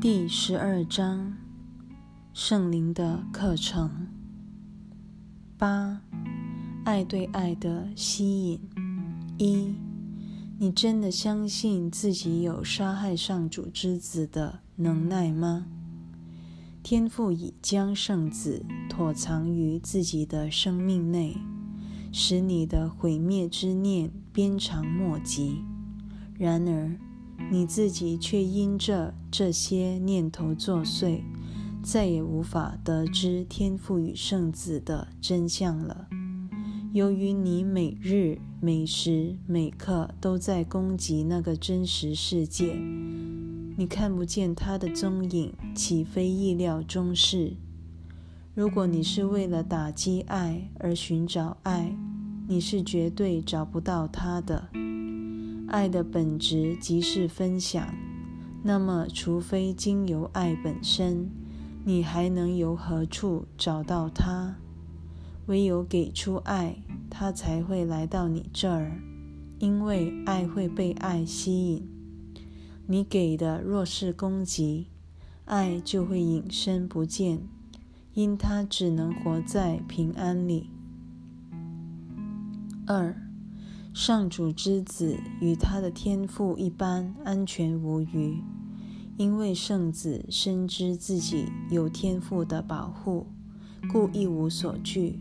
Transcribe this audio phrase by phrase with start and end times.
[0.00, 1.36] 第十二章：
[2.32, 4.08] 圣灵的课程。
[5.58, 6.00] 八、
[6.86, 8.60] 爱对爱的吸引。
[9.36, 9.74] 一、
[10.58, 15.66] 你真的相信自己有杀害上主之子的能耐吗？
[16.82, 21.36] 天父已将圣子妥藏于自己的生命内，
[22.10, 25.62] 使你的毁灭之念鞭长莫及。
[26.38, 26.98] 然而，
[27.48, 31.22] 你自己却因着这些念头作祟，
[31.82, 36.08] 再也无法得知天父与圣子的真相了。
[36.92, 42.74] 由于你每日每时每刻都在攻击那个真实世界，
[43.76, 47.54] 你看不见他的踪影，岂非意料中事？
[48.54, 51.96] 如果你是为了打击爱而寻找爱，
[52.48, 54.68] 你是绝对找不到他的。
[55.70, 57.94] 爱的本质即是分享，
[58.64, 61.30] 那么，除非经由爱本身，
[61.84, 64.56] 你还能由何处找到它？
[65.46, 69.00] 唯有给出爱，它才会来到你这儿，
[69.60, 71.88] 因为爱会被爱吸引。
[72.86, 74.88] 你给的若是攻击，
[75.44, 77.46] 爱就会隐身不见，
[78.14, 80.68] 因它只能活在平安里。
[82.88, 83.29] 二。
[83.92, 88.42] 上主之子与他的天父一般安全无虞，
[89.16, 93.26] 因为圣子深知自己有天父的保护，
[93.92, 95.18] 故一无所惧。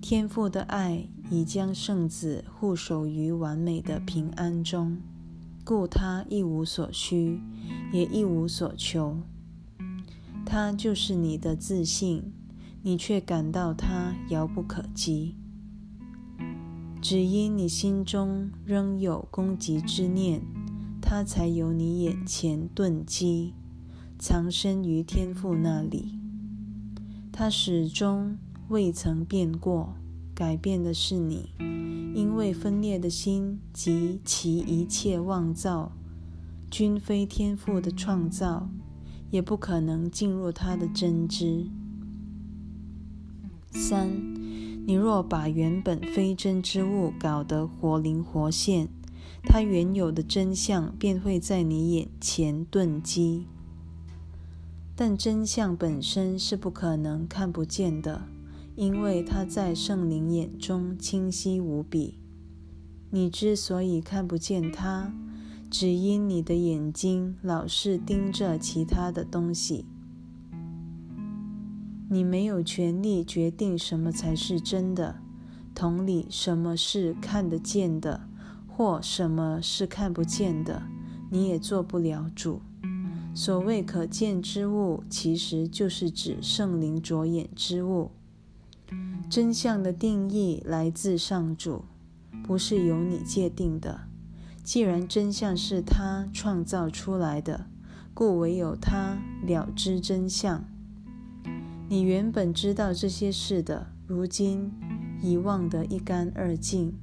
[0.00, 4.96] 天父的爱已将圣子护守于完美的平安中，
[5.62, 7.40] 故他一无所需，
[7.92, 9.18] 也一无所求。
[10.46, 12.32] 他就是你的自信，
[12.82, 15.36] 你却感到他遥不可及。
[17.04, 20.40] 只因你心中仍有攻击之念，
[21.02, 23.52] 他才由你眼前遁迹，
[24.18, 26.18] 藏身于天父那里。
[27.30, 29.96] 他始终未曾变过，
[30.34, 31.50] 改变的是你，
[32.14, 35.92] 因为分裂的心及其一切妄造，
[36.70, 38.70] 均非天父的创造，
[39.30, 41.66] 也不可能进入他的真知。
[43.70, 44.33] 三。
[44.86, 48.88] 你若把原本非真之物搞得活灵活现，
[49.42, 53.46] 它原有的真相便会在你眼前顿击。
[54.94, 58.28] 但真相本身是不可能看不见的，
[58.76, 62.18] 因为它在圣灵眼中清晰无比。
[63.10, 65.14] 你之所以看不见它，
[65.70, 69.86] 只因你的眼睛老是盯着其他的东西。
[72.08, 75.16] 你没有权利决定什么才是真的，
[75.74, 78.28] 同理，什么是看得见的，
[78.68, 80.82] 或什么是看不见的，
[81.30, 82.60] 你也做不了主。
[83.34, 88.10] 所谓可见之物，其实就是指圣灵着眼之物。
[89.28, 91.84] 真相的定义来自上主，
[92.44, 94.02] 不是由你界定的。
[94.62, 97.66] 既然真相是他创造出来的，
[98.12, 100.64] 故唯有他了知真相。
[101.86, 104.72] 你原本知道这些事的，如今
[105.22, 106.94] 已忘得一干二净。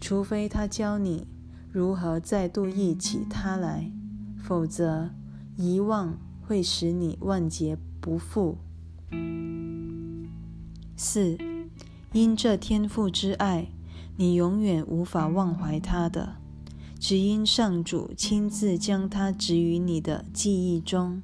[0.00, 1.26] 除非他教你
[1.70, 3.90] 如何再度忆起他来，
[4.38, 5.10] 否则
[5.56, 8.56] 遗忘会使你万劫不复。
[10.96, 11.36] 四，
[12.12, 13.68] 因这天赋之爱，
[14.16, 16.36] 你永远无法忘怀他的，
[16.98, 21.20] 只因上主亲自将他植于你的记忆中，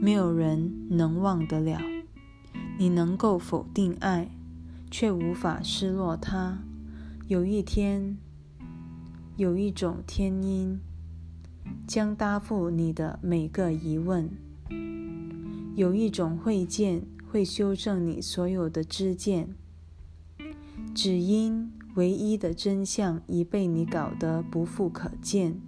[0.00, 1.78] 没有人能忘得了。
[2.76, 4.30] 你能够否定爱，
[4.90, 6.58] 却无法失落它。
[7.28, 8.18] 有一天，
[9.36, 10.80] 有一种天音
[11.86, 14.28] 将答复你的每个疑问；
[15.76, 19.54] 有一种会见会修正你所有的知见。
[20.92, 25.60] 只因唯一的真相已被你搞得不复可见，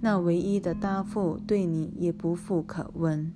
[0.00, 3.32] 那唯一的答复对你也不复可闻。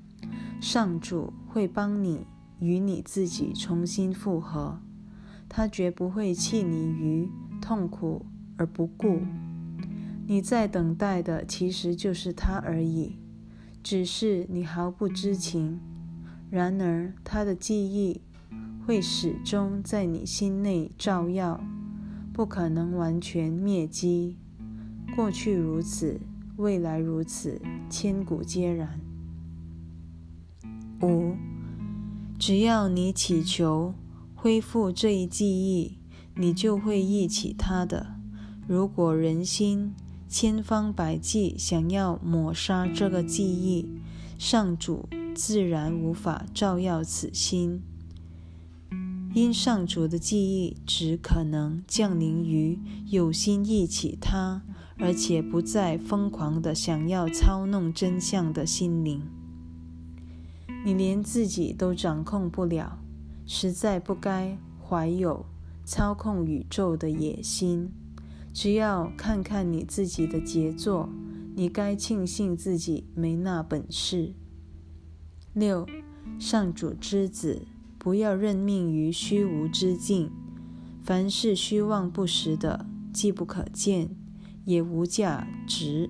[0.61, 2.27] 上主会帮你。
[2.59, 4.81] 与你自己重新复合，
[5.49, 7.29] 他绝不会弃你于
[7.61, 8.25] 痛苦
[8.57, 9.21] 而不顾。
[10.27, 13.17] 你在等待的其实就是他而已，
[13.83, 15.79] 只是你毫不知情。
[16.51, 18.21] 然而，他的记忆
[18.87, 21.61] 会始终在你心内照耀，
[22.33, 24.39] 不可能完全灭迹。
[25.15, 26.21] 过去如此，
[26.57, 27.61] 未来如此，
[27.91, 29.01] 千古皆然。
[31.03, 31.35] 五。
[32.39, 33.95] 只要你祈求
[34.35, 35.99] 恢复这一记忆，
[36.35, 38.15] 你就会忆起它的。
[38.67, 39.95] 如果人心
[40.29, 43.89] 千方百计想要抹杀这个记忆，
[44.39, 47.83] 上主自然无法照耀此心。
[49.35, 54.63] 因上主的记忆只可能降临于有心忆起它，
[54.99, 59.23] 而且不再疯狂的想要操弄真相的心灵。
[60.87, 63.01] 你连自己都掌控不了，
[63.45, 65.45] 实在不该怀有
[65.85, 67.91] 操控宇宙的野心。
[68.55, 71.09] 只要看看你自己的杰作，
[71.57, 74.33] 你该庆幸自己没那本事。
[75.55, 75.85] 六，
[76.39, 77.63] 上主之子。
[77.99, 80.31] 不要认命于虚无之境，
[81.03, 84.11] 凡是虚妄不实的，既不可见，
[84.65, 86.09] 也无价值。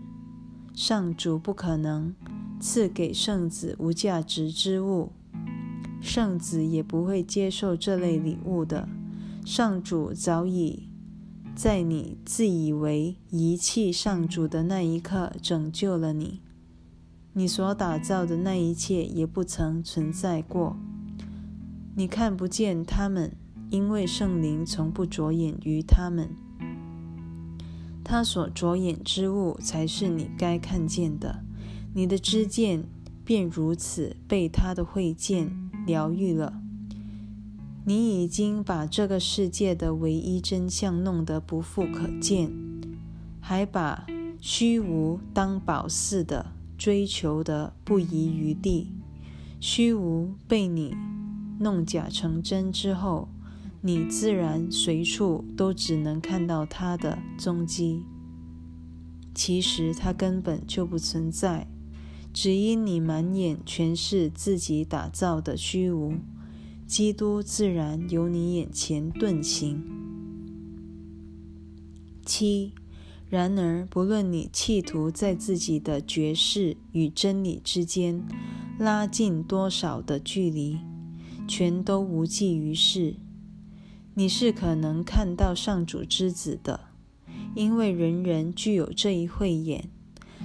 [0.74, 2.14] 上主不可能
[2.60, 5.12] 赐给圣子无价值之物，
[6.00, 8.88] 圣子也不会接受这类礼物的。
[9.44, 10.88] 上主早已
[11.54, 16.40] 在你自以为遗弃上主的那一刻拯救了你，
[17.32, 20.76] 你所打造的那一切也不曾存在过。
[21.94, 23.36] 你看不见他们，
[23.70, 26.30] 因为圣灵从不着眼于他们。
[28.04, 31.45] 他所着眼之物才是你该看见的。
[31.96, 32.84] 你的知见
[33.24, 36.60] 便如此被他的会见疗愈了。
[37.86, 42.52] 你已经把这个世界的唯一真相弄得不复可见，
[43.40, 44.06] 还把
[44.42, 48.92] 虚无当宝似的追求得不遗余力。
[49.58, 50.94] 虚无被你。
[51.58, 53.30] 弄假成真之后，
[53.80, 58.02] 你自然随处都只能看到它的踪迹。
[59.34, 61.66] 其实它根本就不存在，
[62.38, 66.16] 只因你满眼全是自己打造的虚无。
[66.86, 69.82] 基督自然由你眼前遁形。
[72.26, 72.74] 七，
[73.30, 78.22] 然而不论你企图在自己的觉识与真理之间
[78.78, 80.76] 拉近多少的距离。
[81.48, 83.14] 全都无济于事。
[84.12, 86.80] 你是可能看到上主之子的，
[87.54, 89.88] 因为人人具有这一慧眼。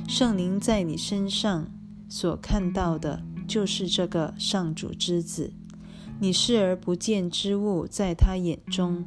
[0.07, 1.69] 圣灵在你身上
[2.11, 5.53] 所看到的，就是这个上主之子。
[6.19, 9.05] 你视而不见之物，在他眼中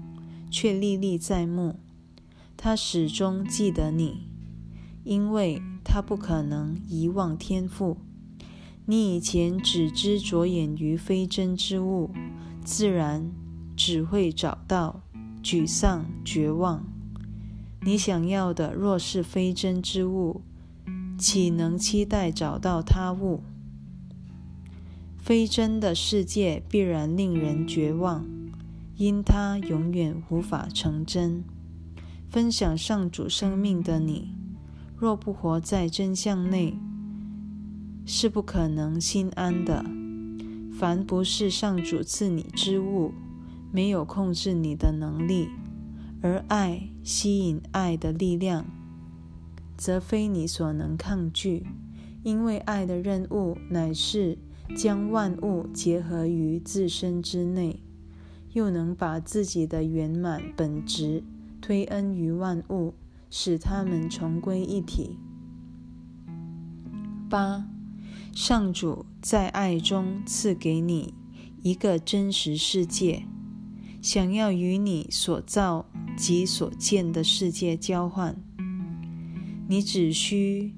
[0.50, 1.78] 却历历在目。
[2.56, 4.26] 他始终记得你，
[5.04, 7.98] 因为他不可能遗忘天赋。
[8.86, 12.10] 你以前只知着眼于非真之物，
[12.64, 13.30] 自然
[13.76, 15.02] 只会找到
[15.42, 16.82] 沮丧、绝望。
[17.82, 20.40] 你想要的若是非真之物，
[21.16, 23.40] 岂能期待找到他物？
[25.16, 28.26] 非真的世界必然令人绝望，
[28.96, 31.42] 因它永远无法成真。
[32.28, 34.34] 分享上主生命的你，
[34.96, 36.76] 若不活在真相内，
[38.04, 39.84] 是不可能心安的。
[40.76, 43.14] 凡不是上主赐你之物，
[43.72, 45.46] 没有控制你的能力；
[46.20, 48.66] 而爱吸引爱的力量，
[49.76, 51.66] 则非你所能抗拒。
[52.22, 54.38] 因为爱的任务乃是
[54.76, 57.82] 将万物结合于自身之内，
[58.52, 61.22] 又能把自己的圆满本质
[61.60, 62.94] 推恩于万物，
[63.30, 65.18] 使他们重归一体。
[67.28, 67.68] 八。
[68.32, 71.14] 上主在爱中赐给你
[71.62, 73.26] 一个真实世界，
[74.02, 78.36] 想要与你所造及所见的世界交换，
[79.66, 80.74] 你只需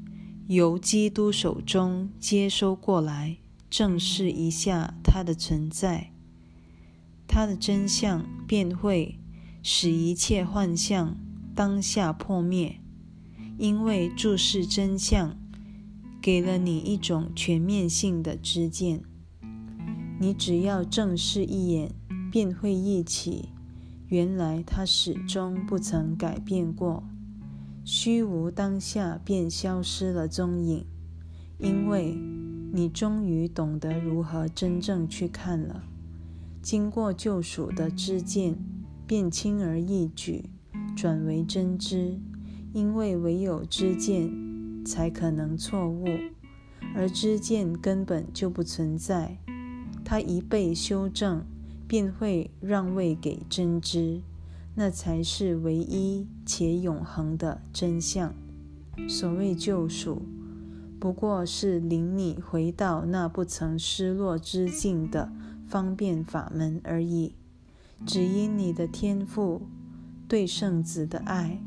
[0.46, 3.38] 由基督手中接收过来，
[3.68, 6.12] 正视一下它的存在，
[7.26, 9.18] 它的真相便会
[9.62, 11.16] 使一切幻象
[11.54, 12.80] 当下破灭，
[13.58, 15.36] 因为注视真相。
[16.22, 19.00] 给了你一种全面性的知见，
[20.18, 21.92] 你只要正视一眼，
[22.32, 23.50] 便会忆起，
[24.08, 27.04] 原来它始终不曾改变过。
[27.88, 30.84] 虚无当下便消失了踪影，
[31.56, 32.18] 因为
[32.72, 35.84] 你终于懂得如何真正去看了。
[36.60, 38.56] 经过救赎的知见，
[39.06, 40.50] 便轻而易举
[40.96, 42.18] 转为真知，
[42.72, 44.32] 因为唯有知见。
[44.84, 46.06] 才可能错误，
[46.94, 49.38] 而知见根本就不存在。
[50.04, 51.44] 它一被修正，
[51.86, 54.22] 便会让位给真知，
[54.76, 58.34] 那才是唯一且永恒的真相。
[59.08, 60.22] 所谓救赎，
[61.00, 65.32] 不过是领你回到那不曾失落之境的
[65.66, 67.34] 方便法门而已。
[68.04, 69.62] 只因你的天赋
[70.28, 71.60] 对圣子的爱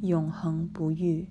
[0.00, 1.28] 永恒不渝。